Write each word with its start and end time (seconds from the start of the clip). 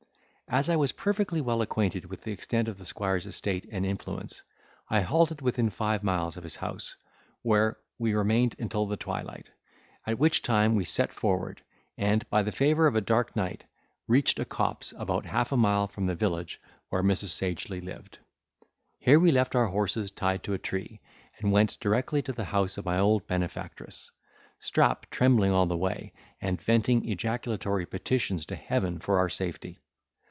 As 0.53 0.67
I 0.67 0.75
was 0.75 0.91
perfectly 0.91 1.39
well 1.39 1.61
acquainted 1.61 2.03
with 2.03 2.25
the 2.25 2.33
extent 2.33 2.67
of 2.67 2.77
the 2.77 2.85
squire's 2.85 3.25
estate 3.25 3.65
and 3.71 3.85
influence, 3.85 4.43
I 4.89 4.99
halted 4.99 5.41
within 5.41 5.69
five 5.69 6.03
miles 6.03 6.35
of 6.35 6.43
his 6.43 6.57
house, 6.57 6.97
where 7.41 7.77
we 7.97 8.13
remained 8.13 8.57
till 8.69 8.85
the 8.85 8.97
twilight, 8.97 9.49
at 10.05 10.19
which 10.19 10.41
time 10.41 10.75
we 10.75 10.83
set 10.83 11.13
forward, 11.13 11.61
and, 11.97 12.29
by 12.29 12.43
the 12.43 12.51
favour 12.51 12.85
of 12.85 12.97
a 12.97 12.99
dark 13.01 13.33
night, 13.33 13.63
reached 14.09 14.39
a 14.39 14.43
copse 14.43 14.93
about 14.97 15.25
half 15.25 15.53
a 15.53 15.55
mile 15.55 15.87
from 15.87 16.05
the 16.07 16.15
village 16.15 16.59
where 16.89 17.01
Mrs. 17.01 17.27
Sagely 17.29 17.79
lived. 17.79 18.19
Here 18.99 19.21
we 19.21 19.31
left 19.31 19.55
our 19.55 19.67
horses 19.67 20.11
tied 20.11 20.43
to 20.43 20.53
a 20.53 20.57
tree, 20.57 20.99
and 21.39 21.53
went 21.53 21.79
directly 21.79 22.21
to 22.23 22.33
the 22.33 22.43
house 22.51 22.77
of 22.77 22.83
my 22.83 22.99
old 22.99 23.25
benefactress, 23.25 24.11
Strap 24.59 25.05
trembling 25.09 25.53
all 25.53 25.67
the 25.67 25.77
way, 25.77 26.11
and 26.41 26.61
venting 26.61 27.07
ejaculatory 27.07 27.85
petitions 27.85 28.45
to 28.47 28.57
heaven 28.57 28.99
for 28.99 29.17
our 29.17 29.29
safety. 29.29 29.79